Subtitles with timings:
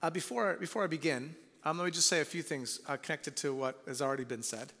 [0.00, 1.34] Uh, before, before I begin,
[1.64, 4.44] um, let me just say a few things uh, connected to what has already been
[4.44, 4.72] said.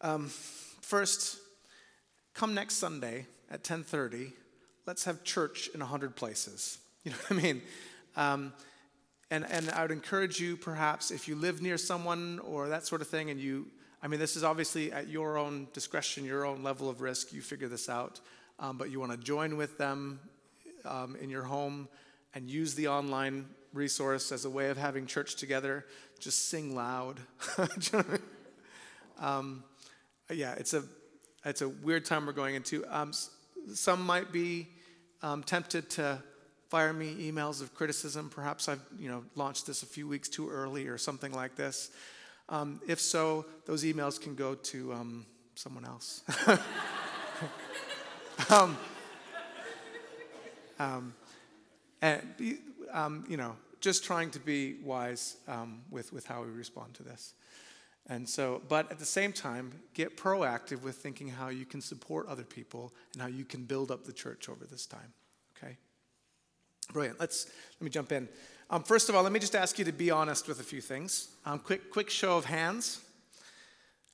[0.00, 0.28] Um,
[0.80, 1.38] first,
[2.34, 4.32] come next Sunday at 10:30.
[4.86, 6.78] Let's have church in 100 places.
[7.04, 7.62] You know what I mean?
[8.16, 8.52] Um,
[9.30, 13.02] and, and I would encourage you, perhaps, if you live near someone or that sort
[13.02, 13.66] of thing, and you,
[14.02, 17.42] I mean, this is obviously at your own discretion, your own level of risk, you
[17.42, 18.20] figure this out,
[18.58, 20.18] um, but you want to join with them
[20.86, 21.88] um, in your home
[22.32, 25.84] and use the online resource as a way of having church together,
[26.18, 27.20] just sing loud.
[29.20, 29.64] um,
[30.30, 30.84] yeah, it's a,
[31.44, 32.84] it's a weird time we're going into.
[32.88, 33.12] Um,
[33.74, 34.68] some might be
[35.22, 36.22] um, tempted to
[36.68, 38.30] fire me emails of criticism.
[38.30, 41.90] Perhaps I've you know, launched this a few weeks too early or something like this.
[42.48, 46.22] Um, if so, those emails can go to um, someone else.
[48.50, 48.76] um,
[50.78, 51.14] um,
[52.02, 52.22] and,
[52.94, 57.02] um, you know, just trying to be wise um, with, with how we respond to
[57.02, 57.34] this.
[58.06, 62.26] And so, but at the same time, get proactive with thinking how you can support
[62.28, 65.12] other people and how you can build up the church over this time.
[65.56, 65.76] Okay?
[66.92, 67.18] Brilliant.
[67.18, 67.46] Let's
[67.80, 68.28] let me jump in.
[68.70, 70.80] Um, first of all, let me just ask you to be honest with a few
[70.80, 71.28] things.
[71.44, 73.00] Um, quick, quick show of hands.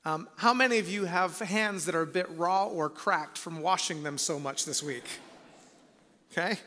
[0.05, 3.61] Um, how many of you have hands that are a bit raw or cracked from
[3.61, 5.05] washing them so much this week?
[6.33, 6.59] Okay.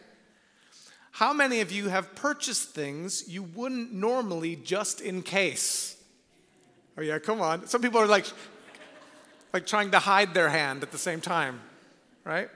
[1.14, 5.96] How many of you have purchased things you wouldn't normally just in case?
[6.98, 7.68] Oh yeah, come on.
[7.68, 8.26] Some people are like,
[9.54, 11.62] like trying to hide their hand at the same time,
[12.24, 12.50] right?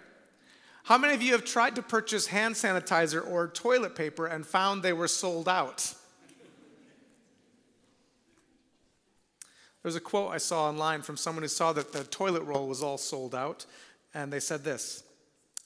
[0.85, 4.81] How many of you have tried to purchase hand sanitizer or toilet paper and found
[4.81, 5.93] they were sold out?
[9.83, 12.81] There's a quote I saw online from someone who saw that the toilet roll was
[12.81, 13.67] all sold out,
[14.15, 15.03] and they said this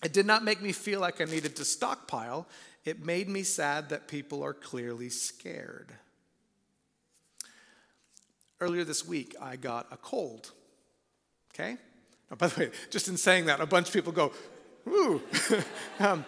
[0.04, 2.48] It did not make me feel like I needed to stockpile,
[2.86, 5.92] it made me sad that people are clearly scared.
[8.60, 10.52] Earlier this week, I got a cold.
[11.54, 11.78] Okay?
[12.30, 14.32] Now, by the way, just in saying that, a bunch of people go,
[14.88, 15.22] ooh.
[16.00, 16.26] um,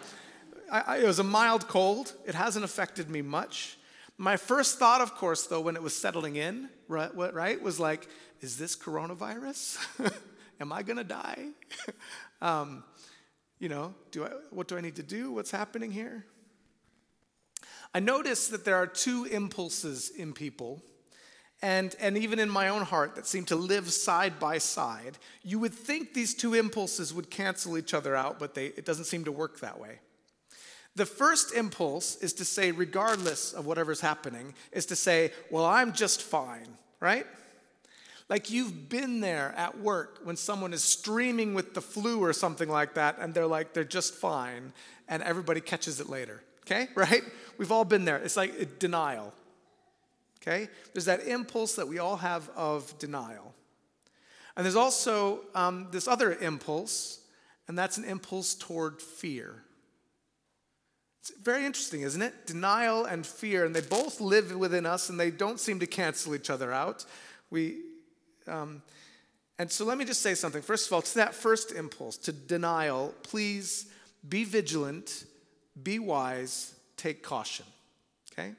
[0.70, 2.12] I, I, it was a mild cold.
[2.26, 3.78] It hasn't affected me much.
[4.16, 8.08] My first thought, of course, though, when it was settling in, right, right was like,
[8.40, 9.78] is this coronavirus?
[10.60, 11.48] Am I going to die?
[12.40, 12.84] um,
[13.58, 15.32] you know, do I, what do I need to do?
[15.32, 16.26] What's happening here?
[17.94, 20.82] I notice that there are two impulses in people
[21.64, 25.58] and, and even in my own heart that seem to live side by side, you
[25.60, 29.24] would think these two impulses would cancel each other out, but they, it doesn't seem
[29.24, 30.00] to work that way.
[30.94, 35.94] The first impulse is to say, regardless of whatever's happening, is to say, well, I'm
[35.94, 36.68] just fine,
[37.00, 37.26] right?
[38.28, 42.68] Like you've been there at work when someone is streaming with the flu or something
[42.68, 44.72] like that, and they're like, they're just fine,
[45.08, 46.88] and everybody catches it later, okay?
[46.94, 47.22] Right?
[47.58, 48.16] We've all been there.
[48.16, 49.32] It's like denial.
[50.42, 50.68] Okay?
[50.92, 53.54] There's that impulse that we all have of denial.
[54.56, 57.20] And there's also um, this other impulse,
[57.66, 59.62] and that's an impulse toward fear.
[61.20, 62.46] It's very interesting, isn't it?
[62.46, 66.34] Denial and fear, and they both live within us, and they don't seem to cancel
[66.34, 67.04] each other out.
[67.50, 67.78] We,
[68.48, 68.82] um,
[69.58, 70.62] and so let me just say something.
[70.62, 73.86] First of all, to that first impulse, to denial, please
[74.28, 75.24] be vigilant,
[75.80, 77.66] be wise, take caution.
[78.32, 78.52] Okay?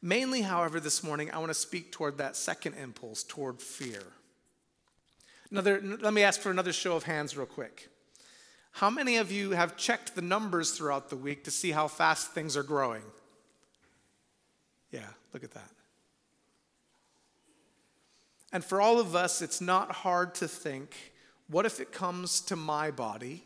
[0.00, 4.02] Mainly, however, this morning, I want to speak toward that second impulse, toward fear.
[5.50, 7.88] Another, let me ask for another show of hands, real quick.
[8.72, 12.32] How many of you have checked the numbers throughout the week to see how fast
[12.32, 13.02] things are growing?
[14.90, 15.70] Yeah, look at that.
[18.52, 21.12] And for all of us, it's not hard to think
[21.48, 23.44] what if it comes to my body?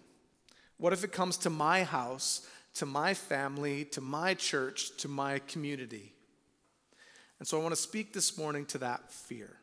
[0.78, 5.41] What if it comes to my house, to my family, to my church, to my
[5.41, 6.12] community?
[7.39, 9.56] And so I want to speak this morning to that fear.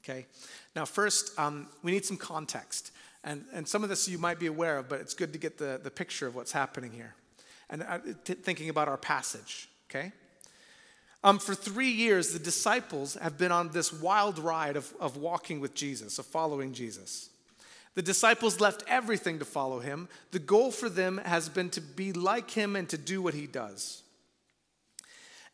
[0.00, 0.26] Okay?
[0.74, 2.92] Now, first, um, we need some context.
[3.24, 5.58] And, and some of this you might be aware of, but it's good to get
[5.58, 7.14] the, the picture of what's happening here.
[7.70, 10.12] And uh, t- thinking about our passage, okay?
[11.24, 15.60] Um, for three years, the disciples have been on this wild ride of, of walking
[15.60, 17.30] with Jesus, of following Jesus.
[17.94, 20.08] The disciples left everything to follow him.
[20.30, 23.46] The goal for them has been to be like him and to do what he
[23.46, 24.02] does.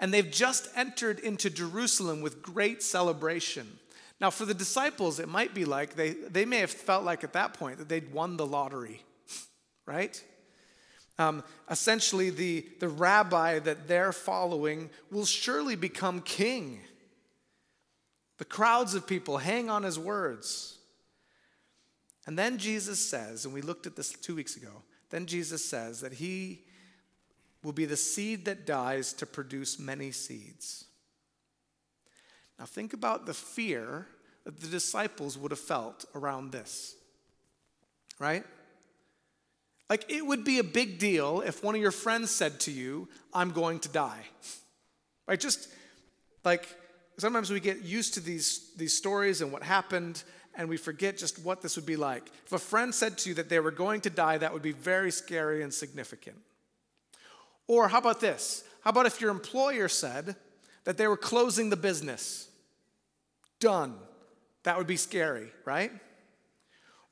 [0.00, 3.78] And they've just entered into Jerusalem with great celebration.
[4.20, 7.32] Now, for the disciples, it might be like they, they may have felt like at
[7.32, 9.02] that point that they'd won the lottery,
[9.86, 10.22] right?
[11.18, 16.80] Um, essentially, the, the rabbi that they're following will surely become king.
[18.38, 20.78] The crowds of people hang on his words.
[22.26, 26.00] And then Jesus says, and we looked at this two weeks ago, then Jesus says
[26.02, 26.62] that he
[27.64, 30.84] will be the seed that dies to produce many seeds.
[32.58, 34.06] Now, think about the fear
[34.44, 36.94] that the disciples would have felt around this,
[38.18, 38.44] right?
[39.88, 43.08] Like, it would be a big deal if one of your friends said to you,
[43.32, 44.24] I'm going to die.
[45.26, 45.40] Right?
[45.40, 45.68] Just
[46.44, 46.66] like
[47.18, 50.22] sometimes we get used to these, these stories and what happened,
[50.54, 52.30] and we forget just what this would be like.
[52.46, 54.72] If a friend said to you that they were going to die, that would be
[54.72, 56.36] very scary and significant.
[57.66, 58.64] Or how about this?
[58.82, 60.36] How about if your employer said
[60.84, 62.48] that they were closing the business?
[63.60, 63.94] Done.
[64.62, 65.92] That would be scary, right?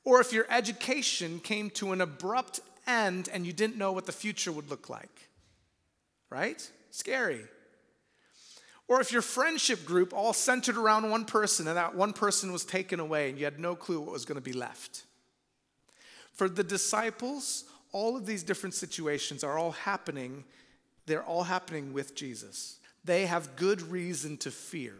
[0.03, 4.11] Or if your education came to an abrupt end and you didn't know what the
[4.11, 5.29] future would look like,
[6.29, 6.69] right?
[6.91, 7.41] Scary.
[8.87, 12.63] Or if your friendship group all centered around one person and that one person was
[12.63, 15.03] taken away and you had no clue what was going to be left.
[16.31, 20.45] For the disciples, all of these different situations are all happening,
[21.05, 22.77] they're all happening with Jesus.
[23.03, 24.93] They have good reason to fear.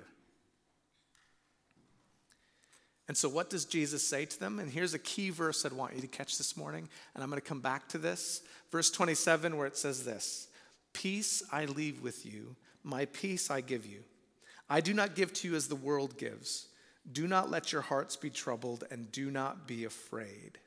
[3.07, 4.59] And so, what does Jesus say to them?
[4.59, 7.41] And here's a key verse I'd want you to catch this morning, and I'm going
[7.41, 8.41] to come back to this.
[8.69, 10.47] Verse 27, where it says this
[10.93, 14.03] Peace I leave with you, my peace I give you.
[14.69, 16.67] I do not give to you as the world gives.
[17.09, 20.59] Do not let your hearts be troubled, and do not be afraid.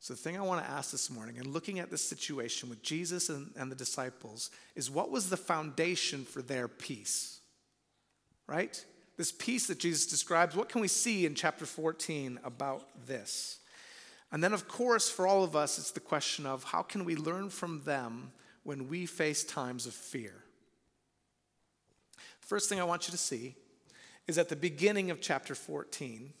[0.00, 2.82] So, the thing I want to ask this morning, and looking at this situation with
[2.82, 7.40] Jesus and, and, the disciples, is what was the foundation for their peace?
[8.46, 8.84] Right?
[9.16, 13.58] This peace that Jesus describes, what can we see in chapter 14 about this?
[14.30, 17.16] And then, of course, for all of us, it's the question of how can we
[17.16, 18.32] learn from them
[18.64, 20.34] when we face times of fear?
[22.40, 23.54] First thing I want you to see
[24.26, 26.32] is at the beginning of chapter 14,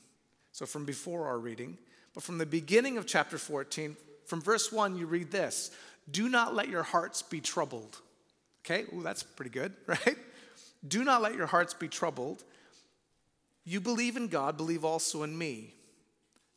[0.52, 1.78] so from before our reading,
[2.14, 5.70] but from the beginning of chapter 14, from verse 1, you read this
[6.10, 8.00] Do not let your hearts be troubled.
[8.64, 10.16] Okay, Ooh, that's pretty good, right?
[10.86, 12.44] Do not let your hearts be troubled.
[13.66, 15.74] You believe in God, believe also in me.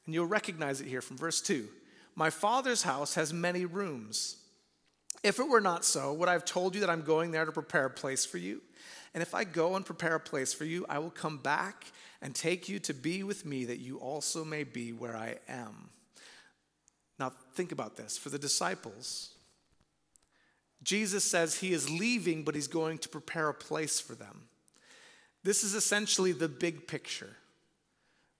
[0.05, 1.67] And you'll recognize it here from verse 2.
[2.15, 4.37] My Father's house has many rooms.
[5.23, 7.51] If it were not so, would I have told you that I'm going there to
[7.51, 8.61] prepare a place for you?
[9.13, 11.85] And if I go and prepare a place for you, I will come back
[12.21, 15.89] and take you to be with me that you also may be where I am.
[17.17, 18.17] Now, think about this.
[18.17, 19.31] For the disciples,
[20.83, 24.48] Jesus says he is leaving, but he's going to prepare a place for them.
[25.43, 27.35] This is essentially the big picture.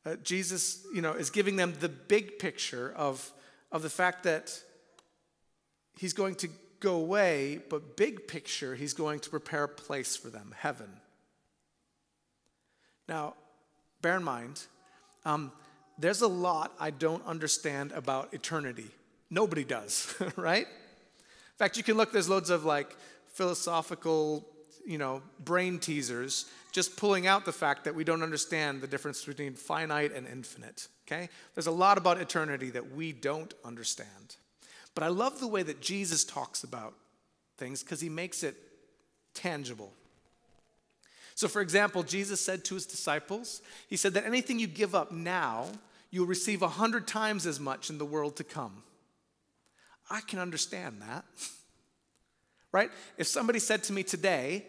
[0.06, 3.32] Uh, Jesus, you know, is giving them the big picture of,
[3.72, 4.58] of the fact that
[5.98, 6.50] he's going to
[6.80, 10.90] go away, but big picture, he's going to prepare a place for them, heaven.
[13.08, 13.34] Now,
[14.02, 14.62] bear in mind,
[15.26, 15.52] um,
[15.98, 18.90] there's a lot I don't understand about eternity.
[19.30, 20.66] Nobody does, right?
[20.66, 22.96] In fact, you can look, there's loads of like
[23.34, 24.46] philosophical,
[24.86, 29.24] you know, brain teasers just pulling out the fact that we don't understand the difference
[29.26, 31.30] between finite and infinite, okay?
[31.56, 34.36] There's a lot about eternity that we don't understand.
[34.94, 36.94] But I love the way that Jesus talks about
[37.58, 38.56] things because he makes it
[39.34, 39.94] tangible.
[41.36, 45.12] So, for example, Jesus said to his disciples, He said that anything you give up
[45.12, 45.68] now,
[46.12, 48.84] you'll receive a hundred times as much in the world to come.
[50.10, 51.24] I can understand that.
[52.72, 52.92] right?
[53.18, 54.66] If somebody said to me today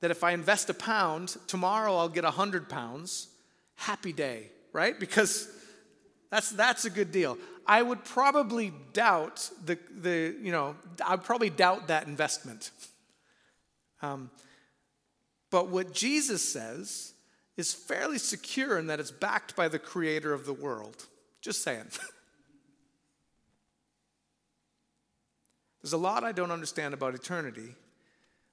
[0.00, 3.28] that if I invest a pound, tomorrow I'll get a hundred pounds,
[3.74, 4.98] happy day, right?
[4.98, 5.48] Because
[6.30, 7.36] that's, that's a good deal.
[7.66, 10.76] I would probably doubt the, the you know,
[11.06, 12.70] I'd probably doubt that investment.
[14.02, 14.30] Um,
[15.50, 17.12] but what Jesus says
[17.56, 21.06] is fairly secure in that it's backed by the creator of the world.
[21.40, 21.86] Just saying.
[25.82, 27.74] There's a lot I don't understand about eternity,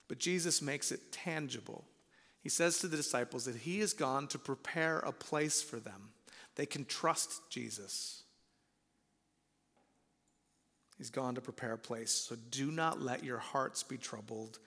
[0.07, 1.83] but Jesus makes it tangible.
[2.41, 6.09] He says to the disciples that he has gone to prepare a place for them.
[6.55, 8.23] They can trust Jesus.
[10.97, 12.11] He's gone to prepare a place.
[12.11, 14.59] So do not let your hearts be troubled.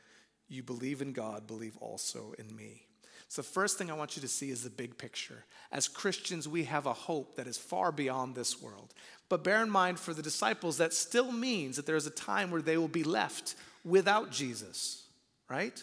[0.49, 2.87] You believe in God, believe also in me.
[3.31, 5.45] So, the first thing I want you to see is the big picture.
[5.71, 8.93] As Christians, we have a hope that is far beyond this world.
[9.29, 12.51] But bear in mind, for the disciples, that still means that there is a time
[12.51, 15.05] where they will be left without Jesus,
[15.49, 15.79] right?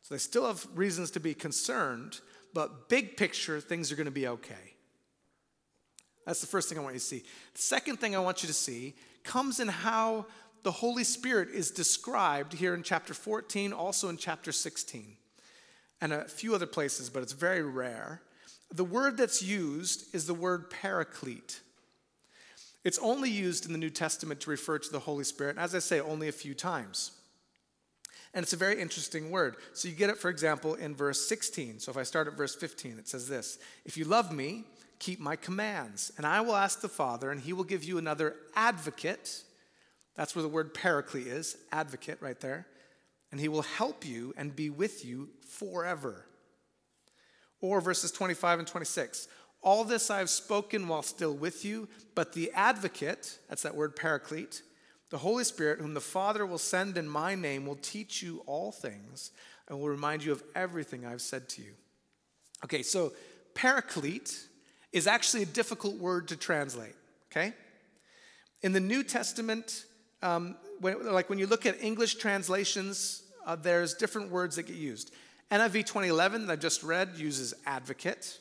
[0.00, 2.20] So, they still have reasons to be concerned,
[2.54, 4.74] but big picture, things are going to be okay.
[6.24, 7.24] That's the first thing I want you to see.
[7.52, 10.24] The second thing I want you to see comes in how
[10.62, 15.18] the Holy Spirit is described here in chapter 14, also in chapter 16,
[16.04, 18.20] and a few other places, but it's very rare.
[18.70, 21.60] The word that's used is the word paraclete.
[22.84, 25.78] It's only used in the New Testament to refer to the Holy Spirit, as I
[25.78, 27.12] say, only a few times.
[28.34, 29.56] And it's a very interesting word.
[29.72, 31.78] So you get it, for example, in verse 16.
[31.78, 34.64] So if I start at verse 15, it says this If you love me,
[34.98, 38.36] keep my commands, and I will ask the Father, and he will give you another
[38.54, 39.42] advocate.
[40.16, 42.66] That's where the word paraclete is, advocate right there.
[43.34, 46.24] And he will help you and be with you forever.
[47.60, 49.26] Or verses 25 and 26.
[49.60, 53.96] All this I have spoken while still with you, but the advocate, that's that word
[53.96, 54.62] paraclete,
[55.10, 58.70] the Holy Spirit, whom the Father will send in my name, will teach you all
[58.70, 59.32] things
[59.66, 61.72] and will remind you of everything I've said to you.
[62.64, 63.14] Okay, so
[63.54, 64.46] paraclete
[64.92, 66.94] is actually a difficult word to translate,
[67.32, 67.52] okay?
[68.62, 69.86] In the New Testament,
[70.22, 74.76] um, when, like when you look at English translations, uh, there's different words that get
[74.76, 75.12] used.
[75.50, 78.38] NIV 2011 that I just read uses advocate.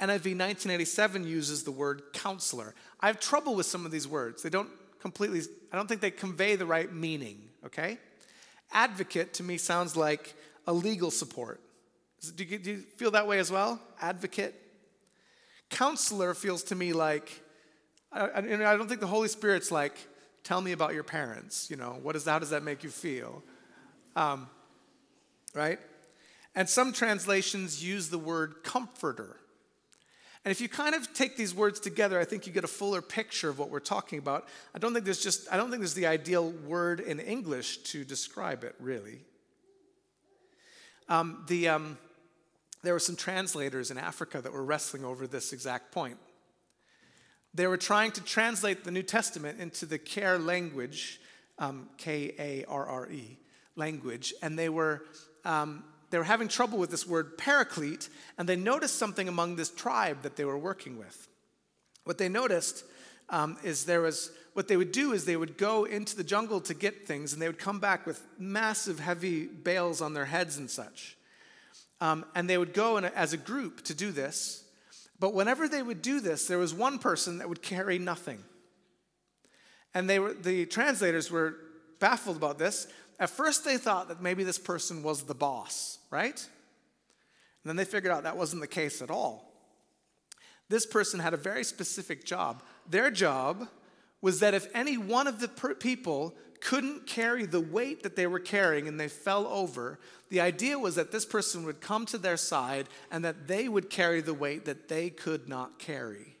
[0.00, 2.74] NIV 1987 uses the word counselor.
[3.00, 4.42] I have trouble with some of these words.
[4.42, 7.98] They don't completely, I don't think they convey the right meaning, okay?
[8.72, 10.34] Advocate to me sounds like
[10.66, 11.60] a legal support.
[12.36, 13.80] Do you, do you feel that way as well?
[14.00, 14.54] Advocate?
[15.70, 17.42] Counselor feels to me like,
[18.12, 19.96] I, I, don't think the Holy Spirit's like,
[20.44, 23.42] tell me about your parents, you know, what is, how does that make you feel?
[24.16, 24.48] Um,
[25.54, 25.78] right?
[26.54, 29.36] And some translations use the word comforter.
[30.44, 33.00] And if you kind of take these words together, I think you get a fuller
[33.00, 34.48] picture of what we're talking about.
[34.74, 38.04] I don't think there's just, I don't think there's the ideal word in English to
[38.04, 39.20] describe it, really.
[41.08, 41.98] Um, the, um,
[42.82, 46.18] there were some translators in Africa that were wrestling over this exact point.
[47.54, 51.20] They were trying to translate the New Testament into the Karre language,
[51.58, 53.38] um, K A R R E
[53.76, 55.04] language, and they were
[55.44, 59.70] um, they were having trouble with this word paraclete, and they noticed something among this
[59.70, 61.28] tribe that they were working with.
[62.04, 62.84] What they noticed
[63.30, 66.60] um, is there was what they would do is they would go into the jungle
[66.60, 70.58] to get things, and they would come back with massive, heavy bales on their heads
[70.58, 71.16] and such.
[72.00, 74.64] Um, and they would go a, as a group to do this.
[75.18, 78.42] But whenever they would do this, there was one person that would carry nothing.
[79.94, 81.54] And they were, the translators were
[82.00, 82.88] baffled about this.
[83.22, 86.34] At first, they thought that maybe this person was the boss, right?
[86.34, 89.48] And then they figured out that wasn't the case at all.
[90.68, 92.64] This person had a very specific job.
[92.90, 93.68] Their job
[94.22, 98.40] was that if any one of the people couldn't carry the weight that they were
[98.40, 102.36] carrying and they fell over, the idea was that this person would come to their
[102.36, 106.38] side and that they would carry the weight that they could not carry.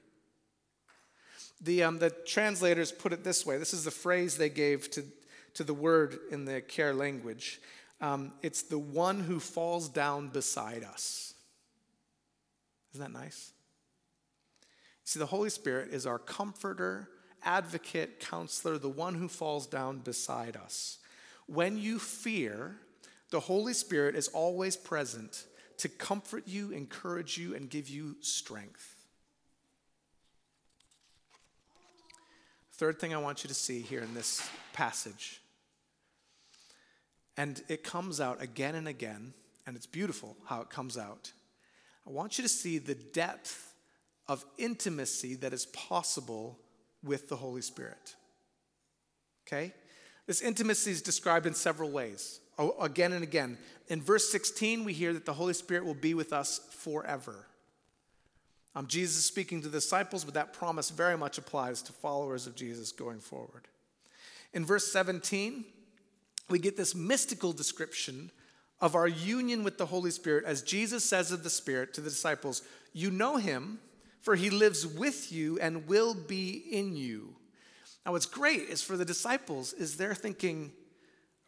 [1.60, 5.04] The, um, the translators put it this way this is the phrase they gave to
[5.54, 7.60] to the word in the Karre language.
[8.00, 11.34] Um, it's the one who falls down beside us.
[12.94, 13.52] Isn't that nice?
[15.04, 17.08] See, the Holy Spirit is our comforter,
[17.42, 20.98] advocate, counselor, the one who falls down beside us.
[21.46, 22.76] When you fear,
[23.30, 25.46] the Holy Spirit is always present
[25.78, 29.01] to comfort you, encourage you, and give you strength.
[32.82, 35.40] Third thing I want you to see here in this passage
[37.36, 39.34] and it comes out again and again,
[39.68, 41.30] and it's beautiful how it comes out.
[42.04, 43.72] I want you to see the depth
[44.26, 46.58] of intimacy that is possible
[47.04, 48.16] with the Holy Spirit.
[49.46, 49.72] Okay?
[50.26, 53.58] This intimacy is described in several ways, oh, again and again.
[53.86, 57.46] In verse 16, we hear that the Holy Spirit will be with us forever.
[58.74, 62.54] Um, Jesus speaking to the disciples, but that promise very much applies to followers of
[62.54, 63.68] Jesus going forward.
[64.54, 65.64] In verse 17,
[66.48, 68.30] we get this mystical description
[68.80, 72.10] of our union with the Holy Spirit as Jesus says of the Spirit to the
[72.10, 72.62] disciples,
[72.92, 73.78] You know him,
[74.20, 77.34] for he lives with you and will be in you.
[78.04, 80.72] Now, what's great is for the disciples, is they're thinking,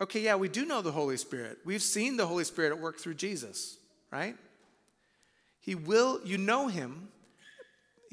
[0.00, 1.58] okay, yeah, we do know the Holy Spirit.
[1.64, 3.78] We've seen the Holy Spirit at work through Jesus,
[4.12, 4.36] right?
[5.60, 7.08] He will, you know him,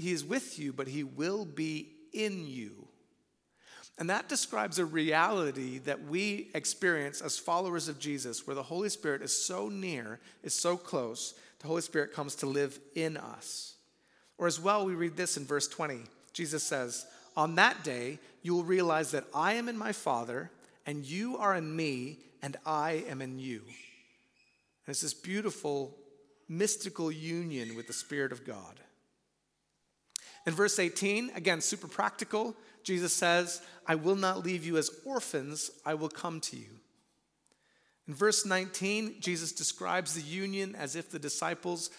[0.02, 2.88] he is with you, but he will be in you.
[3.98, 8.90] And that describes a reality that we experience as followers of Jesus, where the Holy
[8.90, 13.76] Spirit is so near, is so close, the Holy Spirit comes to live in us.
[14.38, 16.00] Or as well, we read this in verse 20.
[16.34, 17.06] Jesus says,
[17.38, 20.50] On that day, you will realize that I am in my Father,
[20.88, 23.62] and you are in me, and I am in you.
[23.68, 25.96] And it's this beautiful,
[26.50, 28.80] mystical union with the Spirit of God.
[30.46, 35.72] In verse 18, again, super practical, Jesus says, I will not leave you as orphans,
[35.86, 36.80] I will come to you.
[38.08, 41.92] In verse 19, Jesus describes the union as if the disciples,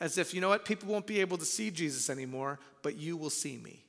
[0.00, 3.16] as if, you know what, people won't be able to see Jesus anymore, but you
[3.16, 3.84] will see me.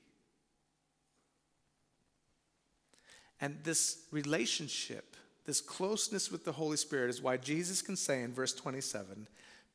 [3.41, 8.33] And this relationship, this closeness with the Holy Spirit, is why Jesus can say in
[8.33, 9.27] verse 27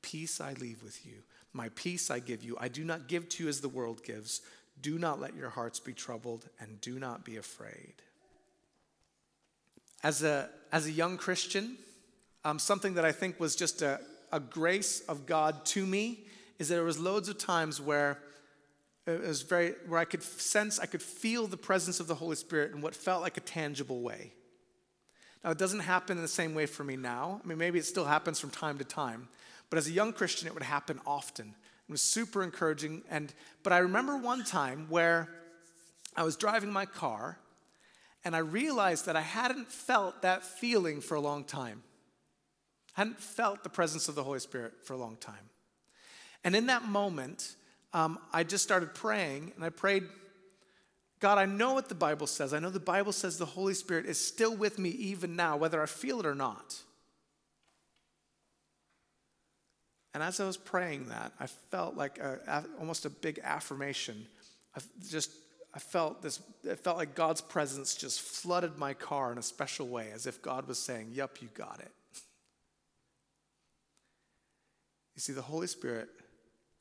[0.02, 1.22] Peace I leave with you,
[1.52, 2.57] my peace I give you.
[2.61, 4.40] I do not give to you as the world gives.
[4.80, 7.95] Do not let your hearts be troubled, and do not be afraid.
[10.02, 11.76] As a, as a young Christian,
[12.45, 14.00] um, something that I think was just a,
[14.33, 16.21] a grace of God to me
[16.59, 18.19] is that there was loads of times where
[19.07, 22.37] it was very where I could sense, I could feel the presence of the Holy
[22.37, 24.33] Spirit in what felt like a tangible way.
[25.42, 27.40] Now it doesn't happen in the same way for me now.
[27.42, 29.28] I mean, maybe it still happens from time to time,
[29.70, 31.54] but as a young Christian, it would happen often.
[31.88, 33.02] It was super encouraging.
[33.08, 35.28] And but I remember one time where
[36.16, 37.38] I was driving my car
[38.24, 41.82] and I realized that I hadn't felt that feeling for a long time.
[42.96, 45.48] I hadn't felt the presence of the Holy Spirit for a long time.
[46.44, 47.54] And in that moment,
[47.92, 50.04] um, I just started praying, and I prayed,
[51.20, 52.54] God, I know what the Bible says.
[52.54, 55.82] I know the Bible says the Holy Spirit is still with me even now, whether
[55.82, 56.76] I feel it or not.
[60.12, 64.26] And as I was praying that, I felt like a, almost a big affirmation.
[64.76, 65.31] I just,
[65.73, 69.87] I felt this, it felt like God's presence just flooded my car in a special
[69.87, 71.93] way, as if God was saying, "Yep, you got it.
[75.17, 76.09] You see, the Holy Spirit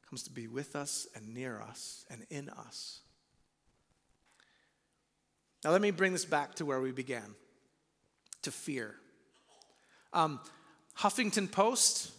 [0.10, 3.02] comes to be with us and near us and in us.
[5.64, 7.36] Now, let me bring this back to where we began
[8.44, 8.96] to fear.
[10.14, 10.40] Um,
[10.98, 12.12] Huffington Post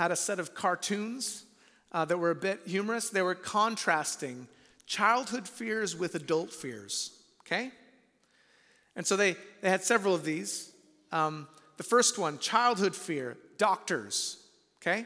[0.00, 1.44] had a set of cartoons
[1.92, 3.10] uh, that were a bit humorous.
[3.10, 4.48] They were contrasting
[4.86, 7.10] childhood fears with adult fears,
[7.42, 7.70] okay?
[8.96, 10.72] And so they, they had several of these.
[11.12, 14.38] Um, the first one, childhood fear, doctors,
[14.80, 15.04] okay?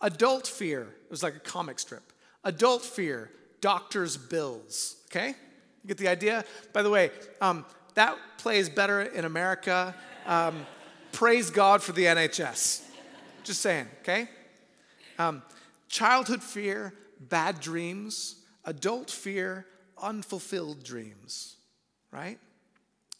[0.00, 2.10] Adult fear, it was like a comic strip.
[2.42, 3.30] Adult fear,
[3.60, 4.96] doctor's bills.
[5.10, 5.34] Okay?
[5.82, 6.46] You get the idea?
[6.72, 7.10] By the way,
[7.42, 7.66] um,
[7.96, 9.94] that plays better in America.
[10.24, 10.64] Um,
[11.12, 12.86] praise God for the NHS.
[13.44, 14.28] Just saying, okay?
[15.18, 15.42] Um,
[15.88, 18.36] childhood fear, bad dreams.
[18.64, 19.66] Adult fear,
[20.02, 21.56] unfulfilled dreams,
[22.10, 22.38] right?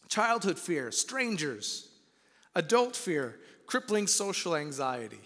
[0.09, 1.88] Childhood fear, strangers.
[2.54, 5.20] Adult fear, crippling social anxiety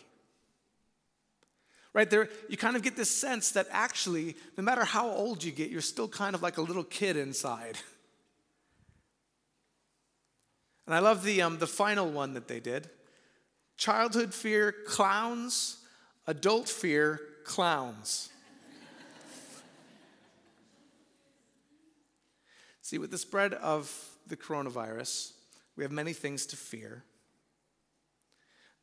[1.94, 5.50] right there you kind of get this sense that actually no matter how old you
[5.50, 7.78] get you're still kind of like a little kid inside
[10.86, 12.90] and i love the, um, the final one that they did
[13.76, 15.78] childhood fear clowns
[16.26, 18.30] adult fear clowns
[22.82, 25.32] see with the spread of the coronavirus
[25.76, 27.04] we have many things to fear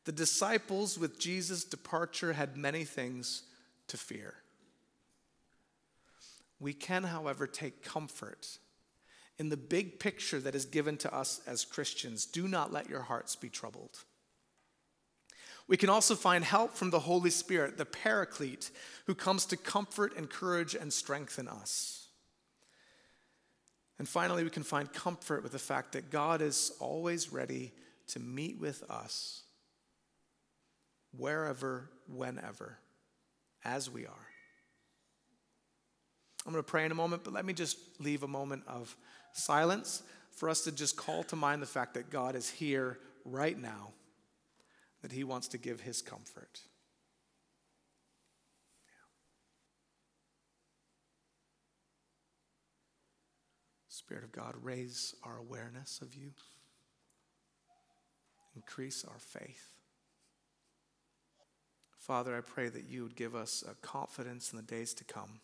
[0.04, 3.42] the disciples, with Jesus' departure, had many things
[3.88, 4.34] to fear.
[6.58, 8.58] We can, however, take comfort
[9.38, 12.26] in the big picture that is given to us as Christians.
[12.26, 14.04] Do not let your hearts be troubled.
[15.68, 18.70] We can also find help from the Holy Spirit, the Paraclete,
[19.06, 22.08] who comes to comfort, encourage, and strengthen us.
[23.98, 27.72] And finally, we can find comfort with the fact that God is always ready
[28.08, 29.42] to meet with us
[31.16, 32.78] wherever, whenever,
[33.64, 34.26] as we are.
[36.44, 38.96] I'm going to pray in a moment, but let me just leave a moment of
[39.32, 43.56] silence for us to just call to mind the fact that God is here right
[43.56, 43.90] now,
[45.02, 46.60] that He wants to give His comfort.
[53.88, 56.30] Spirit of God, raise our awareness of you,
[58.56, 59.68] increase our faith.
[61.98, 65.40] Father, I pray that you would give us a confidence in the days to come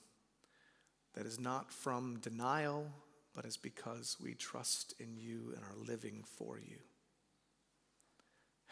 [1.14, 2.90] that is not from denial,
[3.34, 6.78] but is because we trust in you and are living for you.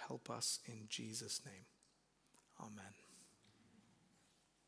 [0.07, 1.67] Help us in Jesus' name.
[2.61, 3.06] Amen.